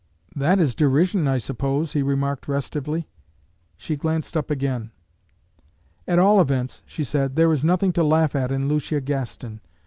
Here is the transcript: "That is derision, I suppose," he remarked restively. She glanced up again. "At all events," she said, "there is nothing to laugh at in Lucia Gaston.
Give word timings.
"That 0.35 0.59
is 0.59 0.73
derision, 0.73 1.27
I 1.27 1.37
suppose," 1.37 1.93
he 1.93 2.01
remarked 2.01 2.47
restively. 2.47 3.07
She 3.77 3.95
glanced 3.95 4.35
up 4.35 4.49
again. 4.49 4.89
"At 6.07 6.17
all 6.17 6.41
events," 6.41 6.81
she 6.87 7.03
said, 7.03 7.35
"there 7.35 7.53
is 7.53 7.63
nothing 7.63 7.93
to 7.93 8.03
laugh 8.03 8.35
at 8.35 8.51
in 8.51 8.67
Lucia 8.67 8.99
Gaston. 8.99 9.61